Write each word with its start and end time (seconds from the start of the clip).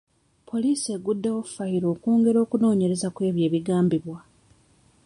Poliisi 0.49 0.87
egguddewo 0.95 1.39
fayiro 1.53 1.87
okwongera 1.95 2.37
okunoonyereza 2.45 3.07
ku 3.15 3.19
ebyo 3.27 3.41
ebigambibwa. 3.47 4.17